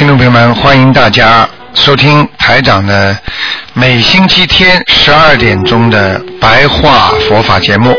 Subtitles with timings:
[0.00, 3.14] 听众朋友们，欢迎大家收听台长的
[3.74, 7.94] 每星期天十二点钟的白话佛法节目。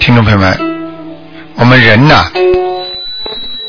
[0.00, 0.58] 听众朋友们，
[1.54, 2.24] 我们人呐，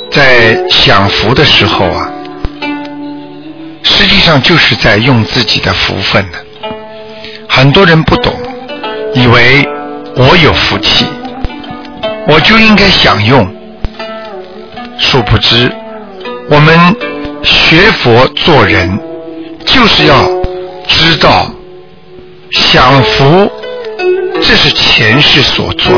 [0.09, 2.09] 在享福的时候啊，
[3.83, 6.39] 实际上就是在用自己的福分呢。
[7.47, 8.33] 很多人不懂，
[9.13, 9.63] 以为
[10.15, 11.05] 我有福气，
[12.27, 13.47] 我就应该享用。
[14.97, 15.71] 殊不知，
[16.49, 16.95] 我们
[17.43, 18.97] 学佛做人，
[19.65, 20.15] 就是要
[20.87, 21.51] 知道
[22.51, 23.51] 享福，
[24.41, 25.93] 这是前世所做。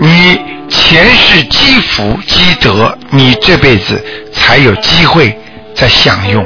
[0.00, 5.38] 你前世积福积德，你这辈子才有机会
[5.74, 6.44] 再享用。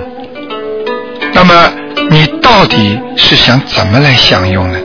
[1.33, 1.72] 那么，
[2.11, 4.78] 你到底是想怎么来享用呢？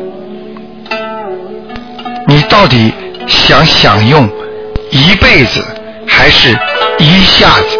[2.28, 2.94] 你到底
[3.28, 4.30] 想享用
[4.89, 5.61] 一辈子？
[6.06, 6.56] 还是
[6.99, 7.80] 一下子，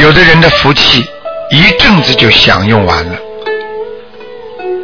[0.00, 1.04] 有的人的福气
[1.50, 3.16] 一阵子就享用完了，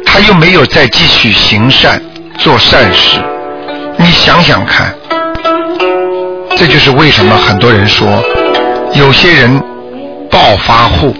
[0.05, 2.01] 他又没有再继续行善
[2.37, 3.19] 做善事。
[3.97, 4.93] 你想想看，
[6.55, 8.23] 这就是为什么很多人说
[8.93, 9.59] 有些人
[10.29, 11.15] 暴发户，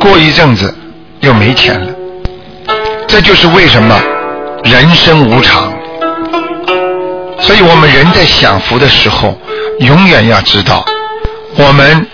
[0.00, 0.74] 过一阵子
[1.20, 1.92] 又没钱了。
[3.06, 4.00] 这就是为什么
[4.64, 5.75] 人生无常。
[7.40, 9.38] 所以我们人在享福的时候，
[9.80, 10.84] 永远要知道，
[11.56, 12.06] 我们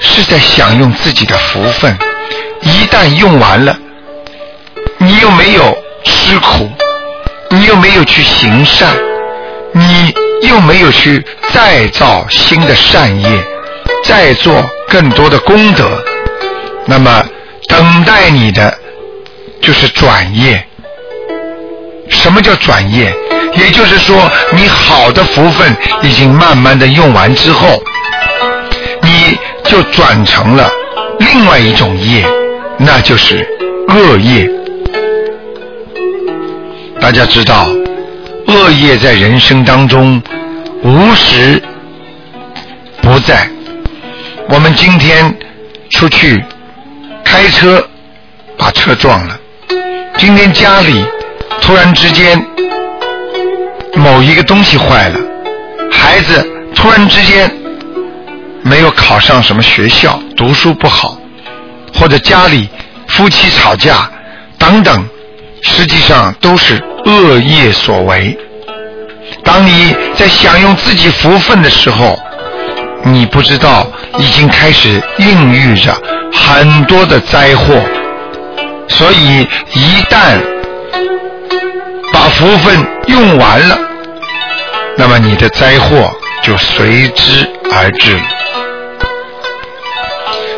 [0.00, 1.96] 是在享用自己的福分。
[2.62, 3.76] 一旦用完了，
[4.98, 6.70] 你又没有吃苦，
[7.50, 8.96] 你又没有去行善，
[9.72, 13.28] 你又没有去再造新的善业，
[14.04, 16.02] 再做更多的功德，
[16.86, 17.24] 那么
[17.68, 18.76] 等待你的
[19.60, 20.64] 就是转业。
[22.08, 23.14] 什么叫转业？
[23.58, 24.16] 也就是说，
[24.52, 27.82] 你好的福分已经慢慢的用完之后，
[29.02, 30.70] 你就转成了
[31.18, 32.24] 另外一种业，
[32.78, 33.46] 那就是
[33.88, 34.48] 恶业。
[37.00, 37.68] 大家知道，
[38.46, 40.22] 恶业在人生当中
[40.82, 41.60] 无时
[43.02, 43.48] 不在。
[44.48, 45.36] 我们今天
[45.90, 46.42] 出去
[47.24, 47.84] 开车，
[48.56, 49.34] 把车撞了；
[50.16, 51.04] 今天家里
[51.60, 52.40] 突然之间。
[53.98, 55.18] 某一个东西坏了，
[55.90, 57.50] 孩子突然之间
[58.62, 61.18] 没有考上什么学校，读书不好，
[61.92, 62.68] 或者家里
[63.08, 64.08] 夫妻吵架
[64.56, 65.04] 等等，
[65.62, 68.38] 实际上都是恶业所为。
[69.42, 72.16] 当你在享用自己福分的时候，
[73.02, 73.84] 你不知道
[74.16, 75.92] 已经开始孕育着
[76.32, 77.74] 很多的灾祸，
[78.86, 80.38] 所以一旦
[82.12, 82.76] 把福分
[83.08, 83.87] 用完了。
[84.98, 86.10] 那么你的灾祸
[86.42, 88.18] 就随之而至。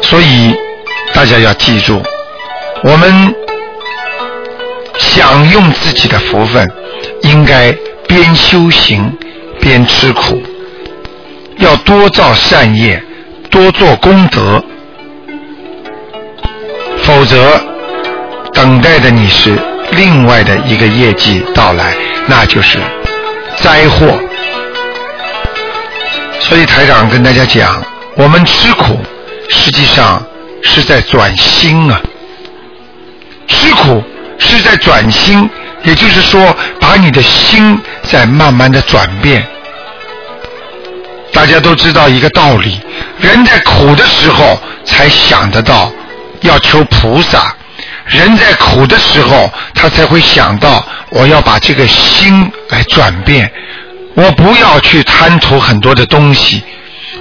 [0.01, 0.55] 所以
[1.13, 2.03] 大家要记住，
[2.83, 3.35] 我们
[4.99, 6.69] 享用自己的福分，
[7.21, 7.71] 应该
[8.09, 9.17] 边修行
[9.61, 10.43] 边吃苦，
[11.59, 13.01] 要多造善业，
[13.51, 14.65] 多做功德，
[17.03, 17.61] 否则
[18.55, 19.57] 等待的你是
[19.93, 21.95] 另外的一个业绩到来，
[22.27, 22.79] 那就是
[23.59, 24.19] 灾祸。
[26.41, 27.83] 所以台长跟大家讲，
[28.17, 28.99] 我们吃苦，
[29.51, 30.21] 实际上
[30.63, 32.01] 是在转心啊。
[33.47, 34.03] 吃苦
[34.39, 35.49] 是在转心，
[35.85, 39.47] 也就是说，把你的心在慢慢的转变。
[41.33, 42.81] 大家都知道一个道理，
[43.21, 45.93] 人在苦的时候才想得到
[46.41, 47.55] 要求菩萨，
[48.07, 53.51] 人在苦的时候他才会想到我要把这个心来转变。
[54.15, 56.63] 我不要去贪图很多的东西，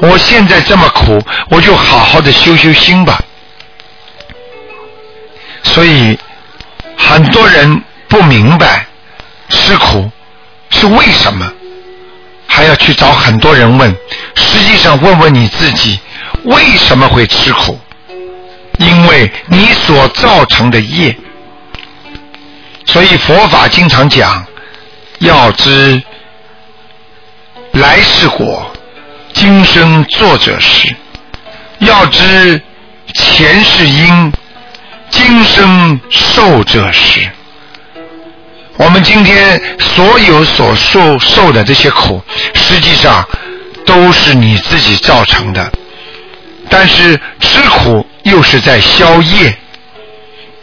[0.01, 3.21] 我现在这么苦，我就好好的修修心吧。
[5.63, 6.17] 所以
[6.97, 8.87] 很多人不明白
[9.49, 10.09] 吃苦
[10.71, 11.51] 是为什么，
[12.47, 13.95] 还要去找很多人问。
[14.35, 15.99] 实际上，问问你自己，
[16.45, 17.79] 为什么会吃苦？
[18.77, 21.15] 因为你所造成的业。
[22.85, 24.45] 所以佛法经常讲。
[25.19, 26.01] 要知
[27.73, 28.71] 来世果，
[29.33, 30.87] 今生作者是；
[31.79, 32.61] 要知
[33.13, 34.33] 前世因，
[35.09, 37.29] 今生受者是。
[38.77, 42.21] 我们今天所有所受受的这些苦，
[42.53, 43.25] 实际上
[43.85, 45.71] 都是你自己造成的。
[46.69, 49.55] 但是吃苦又是在消业。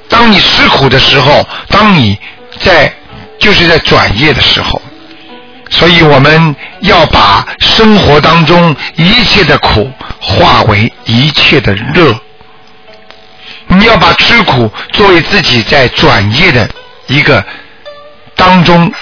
[0.09, 2.19] 当你吃苦的时候，当你
[2.61, 2.93] 在
[3.39, 4.81] 就是在转业的时候，
[5.69, 9.91] 所以我们要把生活当中一切的苦
[10.21, 12.19] 化为一切的乐。
[13.69, 16.69] 你要把吃苦作为自己在转业的
[17.07, 17.45] 一个。
[18.39, 18.93] 当中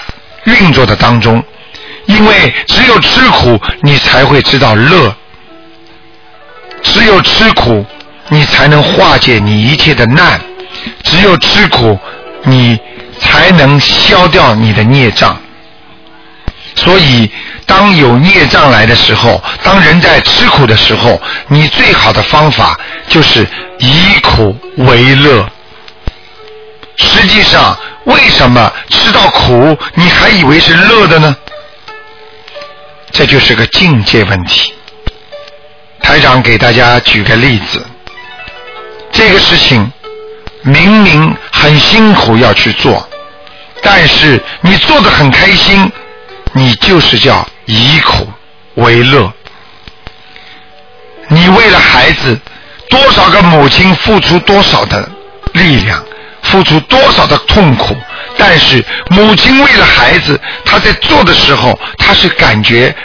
[0.45, 1.43] 运作的当中，
[2.05, 5.13] 因为只有吃苦，你才会知道乐；
[6.81, 7.85] 只有吃苦，
[8.29, 10.39] 你才能化解你一切的难；
[11.03, 11.99] 只有吃苦，
[12.43, 12.79] 你
[13.19, 15.37] 才能消掉你的孽障。
[16.75, 17.31] 所以，
[17.65, 22.79] 当有孽障来的时候，当人在吃苦的时候，你最好的方法
[23.09, 23.47] 就是
[23.79, 25.49] 以苦为乐。
[26.97, 27.77] 实际上。
[28.05, 31.35] 为什么吃到苦你还以为是乐的呢？
[33.11, 34.71] 这就是个境界问题。
[36.03, 37.83] 台长给大家举个例子，
[39.11, 39.91] 这个事情
[40.61, 43.09] 明明很辛苦要去做，
[43.81, 45.91] 但是你做的很开心，
[46.55, 48.27] 你就是叫以苦
[48.75, 49.31] 为乐。
[51.27, 52.39] 你为了孩子，
[52.89, 55.09] 多少个母亲付出多少的
[55.53, 56.03] 力量。
[56.43, 57.97] 付出多少的痛苦，
[58.37, 62.95] 但是母亲为了孩子，她在做的时候，她是感觉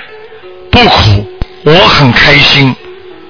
[0.71, 1.27] 不苦，
[1.65, 2.77] 我很开心，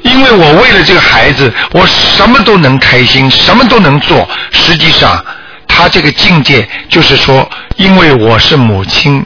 [0.02, 4.28] 因为我为了这个孩子，我什么都能开心，什么都能做。
[4.50, 5.24] 实际上，
[5.68, 9.24] 她这个境界就是说，因为我是母亲，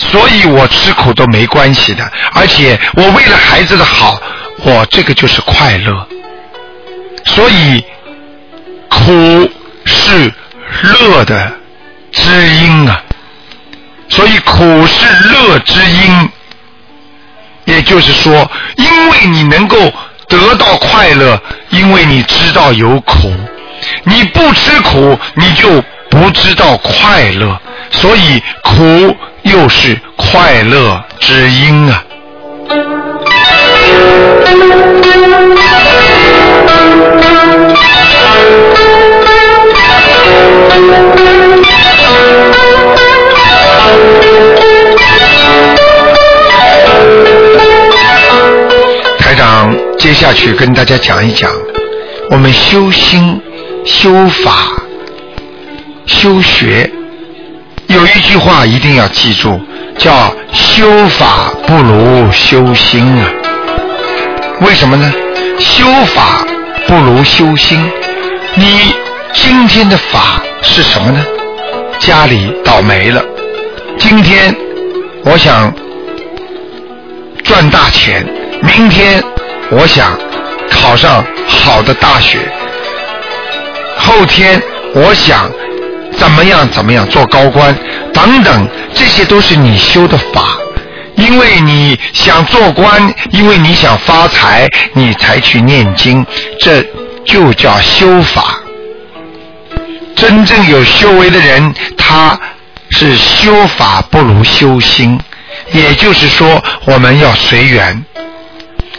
[0.00, 4.20] 所以我吃苦都没关系的，而且我为了孩子的好，
[4.64, 6.08] 我这个就是快乐。
[7.24, 7.84] 所以
[8.88, 9.48] 苦。
[9.86, 10.32] 是
[10.82, 11.52] 乐的
[12.12, 13.02] 知音啊，
[14.10, 16.28] 所以苦是乐之因。
[17.64, 19.76] 也就是说，因为你能够
[20.28, 23.32] 得到快乐，因为你知道有苦，
[24.04, 27.58] 你不吃苦，你就不知道快乐，
[27.90, 32.04] 所以苦又是快乐之因啊。
[49.18, 51.50] 台长，接下去跟大家讲一讲，
[52.30, 53.40] 我们修心、
[53.84, 54.79] 修法、
[56.20, 56.90] 修学，
[57.86, 59.58] 有一句话一定要记住，
[59.96, 63.26] 叫“修法不如修心”啊。
[64.60, 65.10] 为什么呢？
[65.58, 66.44] 修法
[66.86, 67.90] 不如修心，
[68.54, 68.94] 你
[69.32, 71.24] 今天的法是什么呢？
[71.98, 73.24] 家里倒霉了，
[73.98, 74.54] 今天
[75.24, 75.72] 我想
[77.42, 78.28] 赚大钱，
[78.60, 79.24] 明天
[79.70, 80.18] 我想
[80.70, 82.40] 考上好的大学，
[83.96, 84.62] 后天
[84.94, 85.50] 我想
[86.20, 87.74] 怎么样怎么样做高官
[88.12, 90.58] 等等，这些都是你修的法，
[91.16, 96.24] 因为你想做官，因为你想发财，你才去念经，
[96.60, 96.84] 这
[97.24, 98.60] 就叫修法。
[100.14, 102.38] 真正有修为的人，他
[102.90, 105.18] 是修法不如修心，
[105.72, 108.04] 也就是说，我们要随缘，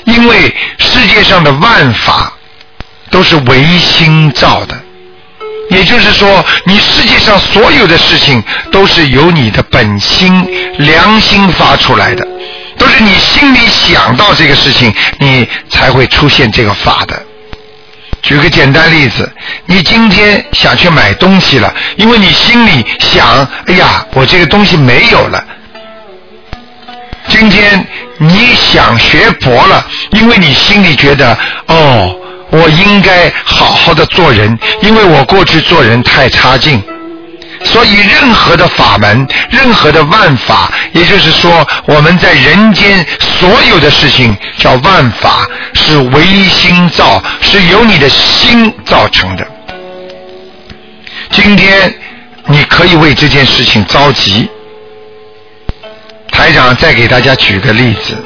[0.05, 2.33] 因为世界上的万法
[3.11, 4.75] 都是唯心造的，
[5.71, 10.45] 也就是说，你世界上所有的事情都是由你的本心、
[10.77, 12.27] 良心发出来的，
[12.77, 17.23] 都是你心里想到这个事情，你才会出现这个法的。
[18.21, 19.31] 举个简单例子，
[19.65, 25.43] 你今天想去买东西了，因为你心里想，哎呀，我这个东西没有了。
[27.29, 27.87] 今天
[28.17, 31.35] 你想学佛了，因为你心里觉得，
[31.67, 32.15] 哦，
[32.51, 36.81] 我应该好好的做人，因为我过去做人太差劲。
[37.63, 49.47] 所以，任何的法门，任何的万法，也就是说，我们在人间所有的事情叫万法，是唯心造，是由你的心造成的。
[51.29, 51.93] 今天
[52.47, 54.49] 你可以为这件事情着急。
[56.31, 58.17] 台长再给大家举个例子，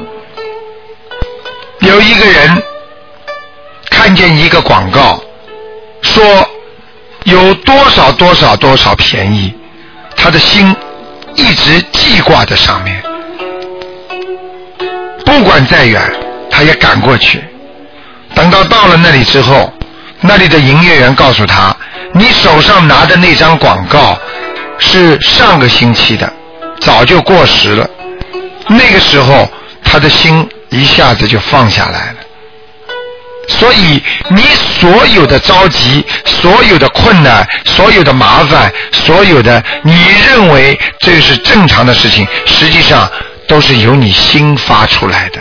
[1.79, 2.63] 有一个人
[4.05, 5.19] 看见一个广告，
[6.03, 6.23] 说。
[7.23, 9.51] 有多少多少多少便宜，
[10.15, 10.75] 他的心
[11.33, 13.01] 一直记挂在上面，
[15.25, 15.99] 不管再远，
[16.51, 17.43] 他也赶过去。
[18.35, 19.73] 等到到了那里之后，
[20.21, 21.75] 那里的营业员告诉他
[22.13, 24.15] ：“你手上拿的那张广告
[24.77, 26.31] 是上个星期的，
[26.79, 27.89] 早就过时了。”
[28.69, 29.49] 那个时候，
[29.83, 32.17] 他的心一下子就放下来了。
[33.47, 34.41] 所以，你
[34.79, 39.93] 所有的着急、所有的困难、所有的麻烦、所有的你
[40.27, 43.09] 认为这是正常的事情，实际上
[43.47, 45.39] 都是由你心发出来的。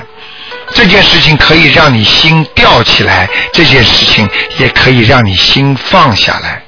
[0.75, 6.63] 这件事情可以让你心吊起来，这件事情也可以让你心放下来。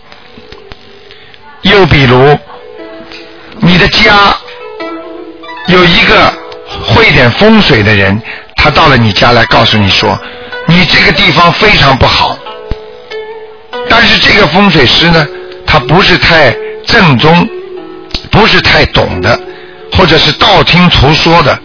[1.62, 2.38] 又比如，
[3.60, 4.34] 你的家
[5.66, 6.32] 有一个
[6.84, 8.20] 会点风水的人，
[8.56, 10.18] 他到了你家来告诉你说。
[10.66, 12.36] 你这个地方非常不好，
[13.88, 15.26] 但是这个风水师呢，
[15.66, 16.54] 他不是太
[16.84, 17.48] 正宗，
[18.30, 19.38] 不是太懂的，
[19.92, 21.58] 或者是道听途说的。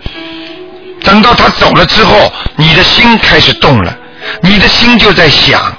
[1.04, 3.98] 等到他走了之后，你的心开始动了，
[4.42, 5.76] 你的心就在想：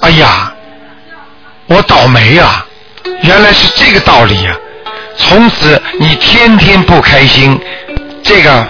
[0.00, 0.52] 哎呀，
[1.66, 2.64] 我倒霉呀！
[3.22, 4.54] 原来是这个道理呀！
[5.16, 7.58] 从此你天天不开心，
[8.22, 8.66] 这个。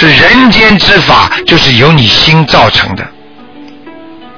[0.00, 3.04] 是人间之法，就是由你心造成的。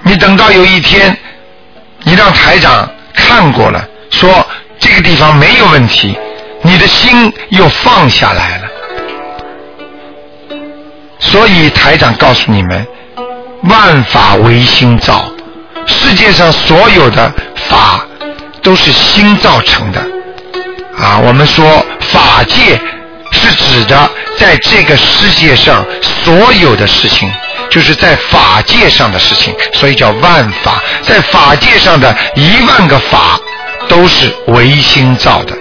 [0.03, 1.15] 你等到有一天，
[2.03, 4.47] 你让台长看过了，说
[4.79, 6.17] 这个地方没有问题，
[6.63, 8.69] 你的心又放下来了。
[11.19, 12.87] 所以台长告诉你们，
[13.65, 15.31] 万法唯心造，
[15.87, 17.31] 世界上所有的
[17.69, 18.03] 法
[18.63, 20.01] 都是心造成的。
[20.97, 22.81] 啊，我们说法界。
[23.33, 24.11] 是指的
[24.41, 27.31] 在这个世界上所有的事情，
[27.69, 30.83] 就是在法界上的事情，所以叫万法。
[31.03, 33.39] 在法界上的一万个法
[33.87, 35.55] 都是唯心造的，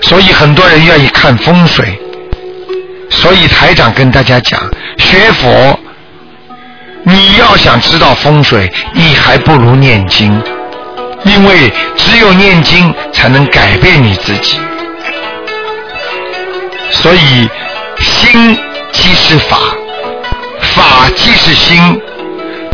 [0.00, 2.00] 所以很多人愿意看风水。
[3.10, 4.58] 所以台长跟大家讲，
[4.96, 5.78] 学佛，
[7.04, 10.42] 你要想知道风水，你还不如念经，
[11.24, 14.58] 因为只有念经才能改变你自己。
[16.90, 17.48] 所以，
[17.98, 18.58] 心
[18.92, 19.56] 即是法，
[20.60, 22.00] 法即是心。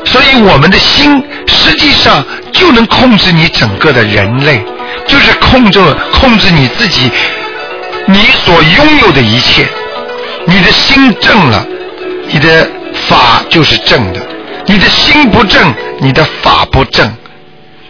[0.05, 4.65] 所以，我们的心实际上就能控制你整个的人类，
[5.07, 5.81] 就是控制
[6.13, 7.11] 控制你自己，
[8.07, 9.67] 你所拥有的一切。
[10.49, 11.67] 你的心正了，
[12.29, 12.69] 你的
[13.09, 14.21] 法就是正的；
[14.67, 17.13] 你的心不正，你的法不正。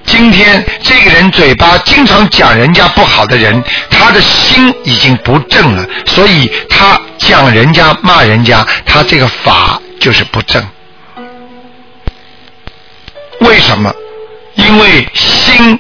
[0.07, 3.63] 今天这个人嘴巴经常讲人家不好的人，
[3.99, 10.65] 他的心已经不正了，所以他讲人家骂人家，他这个法就是不正。
[13.41, 13.93] 为什么？
[14.55, 15.79] 因为心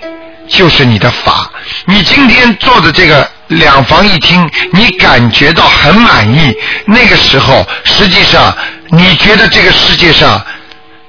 [0.48, 1.50] 就是你的法。
[1.84, 6.54] 你今天做的这个两房一厅，你感觉到很满意，
[6.86, 8.56] 那个时候实际上
[8.90, 10.44] 你觉得这个世界上。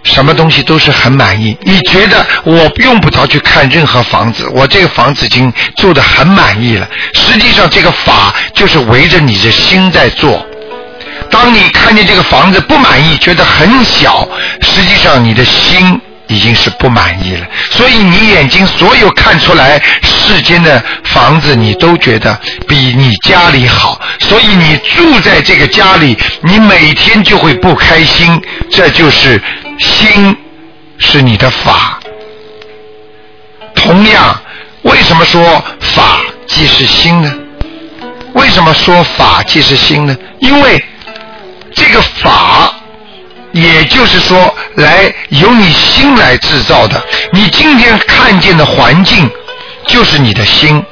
[0.08, 6.88] 什么东西都是很满意，你觉得我用不着去看任何房子，我这个房子已经住得很满意了。
[7.14, 10.44] 实际上，这个法就是围着你的心在做。
[11.30, 14.28] 当你看见这个房子不满意，觉得很小，
[14.62, 17.48] 实际上你的心已经是不满意了。
[17.72, 24.00] 所以你眼睛所有看出来世间的房子，你都觉得比你家里好。
[24.20, 28.42] 所以你住在这个家里，你每天就会不开心。
[28.72, 29.42] 这就是。
[29.80, 30.36] 心
[30.98, 32.00] 是你的法，
[33.76, 34.42] 同样，
[34.82, 37.32] 为什么说法即是心呢？
[38.34, 40.18] 为什么说法即是心呢？
[40.40, 40.84] 因为
[41.76, 42.74] 这个法，
[43.62, 47.04] 也就是说，来由你心来制造的。
[47.32, 49.30] 你今天看见的环境，
[49.88, 50.84] 就是你的心。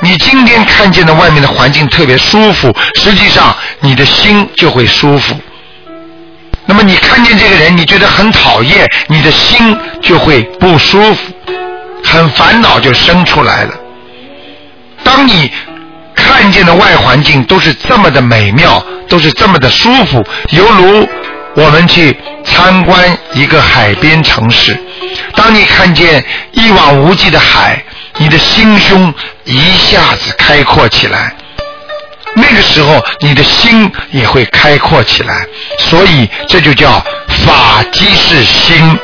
[0.00, 5.36] 你今天看见的外面的环境特别舒服，实际上你的心就会舒服。
[6.64, 11.32] 那么你看见这个人，你觉得很讨厌，你的心就会不舒服，
[12.04, 13.74] 很烦恼就生出来了。
[15.02, 15.50] 当你
[16.14, 21.08] 看见的外环境都是这么的美妙，都是这么的舒服，犹如
[21.54, 24.76] 我们去参观一个海边城市，
[25.34, 27.82] 当你看见一望无际的海，
[28.16, 29.12] 你的心胸
[29.44, 31.34] 一下子开阔起来。
[32.34, 35.46] 那个时候，你的心也会开阔起来，
[35.78, 37.04] 所以这就叫
[37.46, 38.98] 法即是心。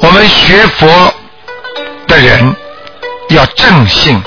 [0.00, 1.14] 我们学佛
[2.06, 2.56] 的人
[3.28, 4.18] 要正信，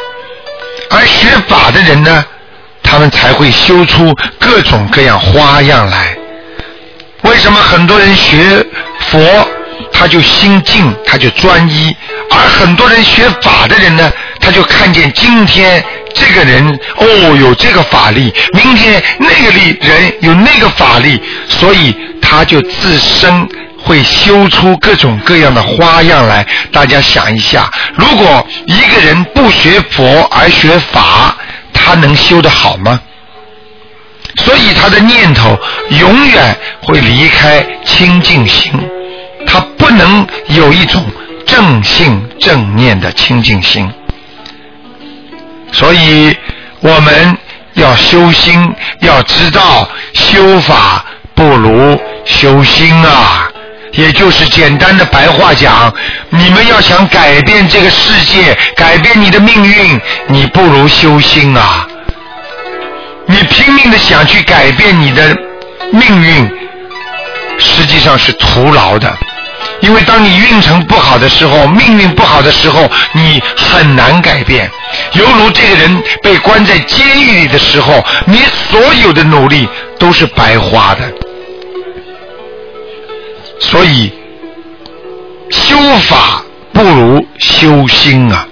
[0.92, 2.24] 而学法的人呢，
[2.94, 6.16] 他们才会修出各种各样花样来。
[7.24, 8.64] 为什么很多人学
[9.10, 9.20] 佛
[9.92, 11.92] 他就心静，他就专一；
[12.30, 15.84] 而很多人学法的人呢，他就看见今天
[16.14, 21.20] 这个人哦有这个法力，明天那个力人有那个法力，
[21.50, 23.50] 所以他就自身
[23.84, 26.46] 会修出各种各样的花样来。
[26.72, 31.36] 大家想一下，如果一个人不学佛而学法，
[31.84, 33.00] 他能修得好吗？
[34.38, 35.56] 所以他的念头
[35.90, 38.72] 永远会离开清净心，
[39.46, 41.06] 他不能有一种
[41.46, 43.92] 正性正念的清净心。
[45.72, 46.36] 所以
[46.80, 47.38] 我们
[47.74, 53.52] 要修心，要知道修法不如修心啊。
[53.94, 55.94] 也就是简单的白话讲，
[56.30, 61.88] 你们要想改变这个世界，改变你的命运，你不如修心啊。
[63.28, 65.36] 你拼命的想去改变你的
[65.92, 66.52] 命运，
[67.60, 69.16] 实际上是徒劳的。
[69.80, 74.70] 因为当你运程不好的时候，命运不好的时候，你很难改变。
[75.14, 78.40] 犹如这个人被关在监狱里的时候，你
[78.72, 79.68] 所有的努力
[80.00, 81.02] 都是白花的。
[83.64, 84.12] 所以，
[85.50, 85.76] 修
[86.08, 86.44] 法
[86.74, 88.46] 不如修心啊。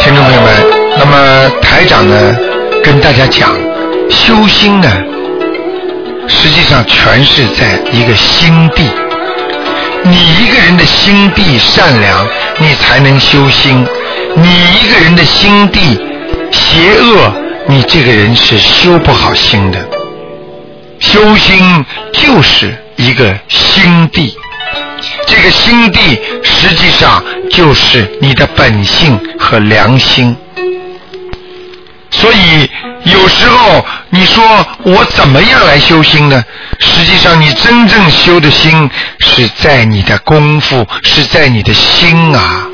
[0.00, 0.52] 听众朋友们，
[0.98, 2.36] 那么台长呢，
[2.82, 3.50] 跟大家讲，
[4.10, 4.88] 修心呢，
[6.26, 8.90] 实际上全是在一个心地。
[10.04, 12.26] 你一个人的心地善良，
[12.58, 13.84] 你才能修心；
[14.34, 16.00] 你一个人的心地
[16.50, 17.32] 邪恶，
[17.68, 19.78] 你这个人是修不好心的。
[20.98, 24.36] 修心就是一个心地，
[25.26, 30.36] 这个心地实际上就是你的本性和良心。
[32.10, 32.68] 所以
[33.04, 34.44] 有时候你说
[34.82, 36.44] 我怎么样来修心呢？
[36.82, 38.90] 实际上你真正修的心
[39.20, 42.66] 是在你的功夫，是在你的心啊！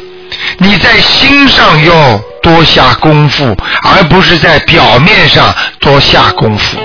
[0.59, 6.79] 你在心上要多下功夫，而不是在表面上多下功夫。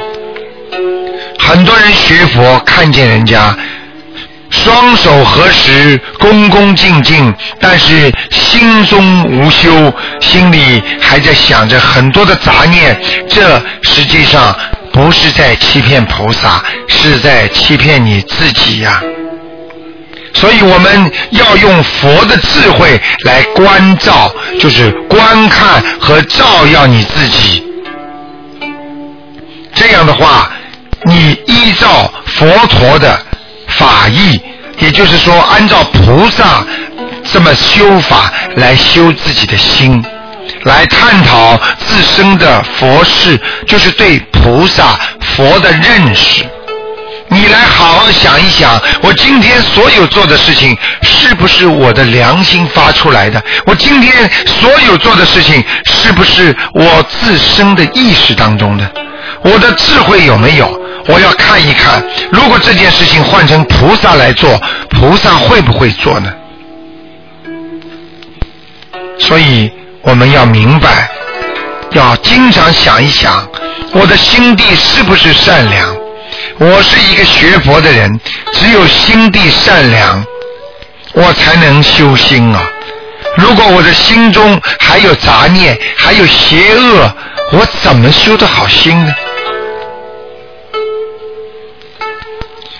[1.40, 3.56] 很多人学佛，看见人家
[4.50, 13.00] 双手合十、恭恭敬敬，但是心中无修，心里还在想着很多的杂念。
[13.30, 14.56] 这实际上
[14.94, 19.04] 不是在欺骗菩萨，是在欺骗你自己呀。
[20.34, 27.62] 所以我们要用佛的智慧来关照，就是观看和照耀你自己。
[29.76, 30.50] 这样的话。
[31.06, 33.20] 你依照佛陀的
[33.68, 34.40] 法义，
[34.80, 36.66] 也就是说，按照菩萨
[37.30, 40.02] 这么修法来修自己的心，
[40.64, 45.00] 来探讨自身的佛事，就是对菩萨
[45.36, 46.46] 佛的认识。
[47.30, 53.42] 你来好好想一想，我今天所有做的事情，是不是我的良心发出来的？
[53.66, 58.92] 我今天所有做的事情，是不是我自身的意识当中的？
[59.44, 60.80] 我的智慧有没有？
[61.08, 66.32] 我要看一看，如果这件事情换成菩萨来做，菩萨会不会做呢？
[69.18, 69.72] 所以
[70.04, 71.10] 我们要明白，
[71.92, 73.50] 要经常想一想，
[73.94, 75.96] 我的心地是不是善良？
[76.60, 78.20] 我是一个学佛的人，
[78.52, 80.24] 只有心地善良，
[81.14, 82.62] 我才能修心啊！
[83.38, 87.12] 如果我的心中还有杂念，还有邪恶，
[87.54, 89.14] 我怎么修得好心呢？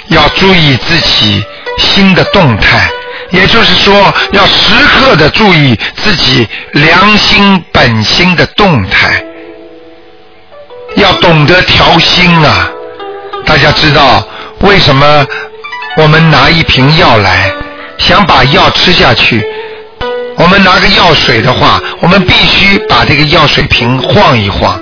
[0.10, 1.44] 要注意自己
[1.78, 2.90] 心的动态，
[3.34, 9.24] 也就是说，要时刻的注意自己良心本心的动态，
[10.98, 12.70] 要懂得调心啊！
[13.44, 14.26] 大家知道
[14.60, 15.26] 为什么
[15.98, 17.52] 我们拿一瓶药来，
[17.98, 19.44] 想把药吃下去，
[20.38, 24.80] 我们拿个药水的话，我们必须把这个药水瓶晃一晃，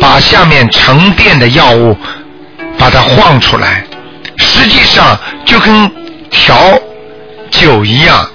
[0.00, 1.94] 把下面沉淀的药物
[2.78, 3.84] 把它晃出来。
[4.38, 5.90] 实际上就跟
[6.30, 6.56] 调
[7.60, 8.28] 酒一样，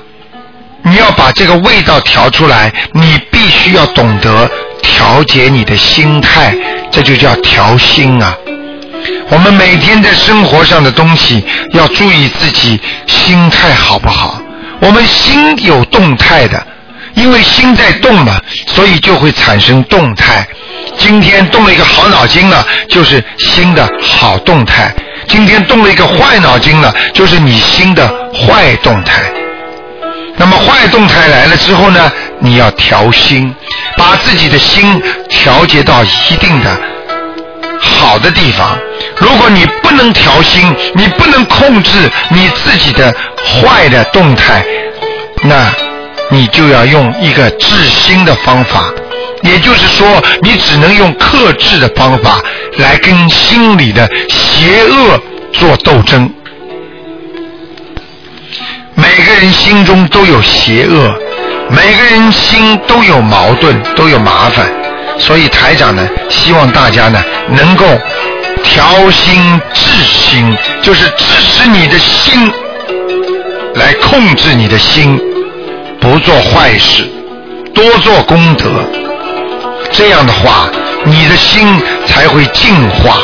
[0.83, 4.49] 你要把这个味道调出来，你必须要懂得
[4.81, 6.55] 调节你的心态，
[6.91, 8.33] 这就叫调心啊。
[9.29, 14.41] 我们每天在生活上的东西要注意自己心态好不好。
[14.79, 16.65] 我们心有动态的，
[17.13, 20.47] 因为心在动嘛，所以就会产生动态。
[20.97, 24.93] 今天动了一个好脑筋了，就是心的好动态。
[25.29, 29.21] 今天动了一个坏脑筋了，就是你心的坏动态。
[30.35, 33.53] 那么坏动态来了之后呢，你要调心，
[33.95, 36.69] 把自己的心调节到一定的
[37.79, 38.77] 好的地方。
[39.17, 41.91] 如果你不能调心，你不能控制
[42.29, 43.13] 你自己的
[43.45, 44.65] 坏的动态，
[45.43, 45.71] 那
[46.29, 48.91] 你就要用一个治心的方法。
[49.41, 50.05] 也就是说，
[50.41, 52.41] 你只能用克制的方法
[52.77, 54.09] 来跟心里的
[54.59, 55.17] 邪恶
[55.53, 56.29] 做斗争。
[58.93, 61.17] 每个人心中都有邪恶，
[61.69, 64.67] 每个人心都有矛盾，都有麻烦。
[65.17, 67.23] 所以台长呢，希望大家呢
[67.55, 67.85] 能够
[68.61, 72.51] 调心治心，就是支持你的心
[73.75, 75.17] 来控制你的心，
[76.01, 77.07] 不做坏事，
[77.73, 78.65] 多做功德。
[79.89, 80.69] 这样的话，
[81.05, 81.65] 你的心
[82.05, 83.19] 才会净化。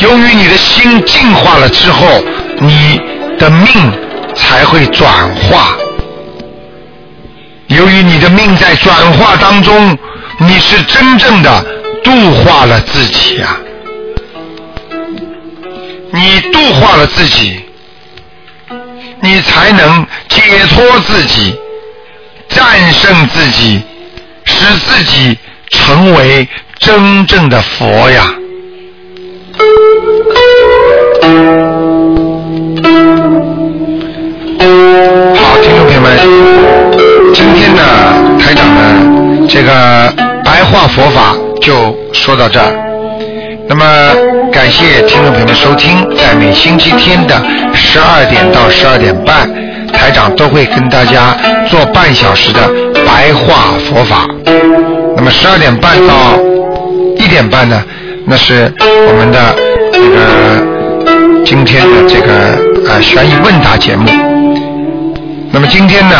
[0.00, 2.22] 由于你的心净化了之后，
[2.60, 3.00] 你
[3.38, 3.92] 的命
[4.34, 5.76] 才会转化。
[7.66, 9.98] 由于你的命在转化当中，
[10.38, 11.64] 你是真正的
[12.02, 13.56] 度化了自己呀。
[16.12, 17.60] 你度化了自己，
[19.20, 21.54] 你才能解脱自己，
[22.48, 23.82] 战胜自己。
[24.50, 28.34] 使自己成为真正的佛呀！
[34.68, 36.18] 好，听众朋友们，
[37.32, 37.82] 今天呢，
[38.38, 40.12] 台长呢，这个
[40.44, 42.70] 白话佛法就说到这儿。
[43.66, 43.84] 那么，
[44.52, 47.34] 感谢听众朋友们收听，在每星期天的
[47.72, 49.48] 十二点到十二点半，
[49.90, 51.34] 台长都会跟大家
[51.66, 52.60] 做半小时的
[53.06, 54.26] 白话佛法。
[55.16, 56.38] 那么十二点半到
[57.16, 57.82] 一点半呢，
[58.26, 59.54] 那是我们的
[59.92, 64.37] 这个今天的这个呃悬疑问答节目。
[65.52, 66.16] 那么今天呢，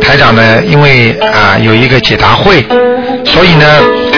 [0.00, 2.64] 台长呢，因为啊有一个解答会，
[3.24, 3.66] 所以呢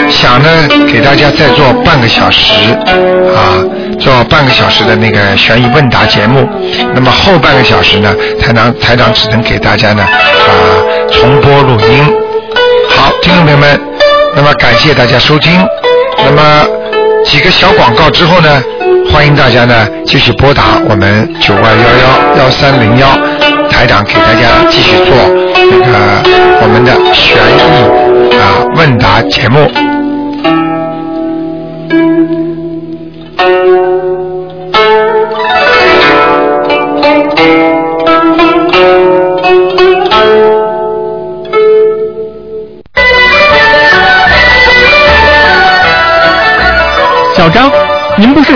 [0.08, 0.48] 想呢
[0.90, 2.72] 给大家再做半个小时
[3.34, 3.62] 啊，
[4.00, 6.48] 做半个小时的那个悬疑问答节目。
[6.94, 10.82] 那么后半个小时呢，台长台长只能给大家呢啊
[11.12, 12.04] 重播录音。
[12.88, 13.80] 好，听众朋友们。
[14.36, 15.66] 那么感谢大家收听，
[16.24, 16.64] 那么
[17.24, 18.62] 几个小广告之后呢，
[19.10, 23.08] 欢迎大家呢继续拨打我们九二幺幺幺三零幺，
[23.78, 25.14] 台长给大家继续做
[25.70, 25.92] 那个
[26.60, 29.70] 我们的悬疑啊问答节目。
[47.36, 47.70] 小张，
[48.16, 48.52] 您不是